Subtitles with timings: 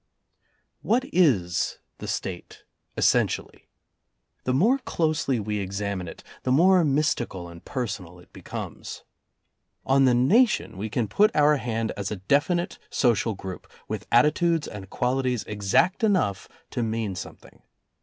[0.81, 2.63] What is the State
[2.97, 3.67] essentially?
[4.45, 9.03] The more closely we examine it, the more mystical and per sonal it becomes.
[9.85, 14.67] On the Nation we can put our hand as a definite social group, with attitudes
[14.67, 17.61] and qualities exact enough to mean something.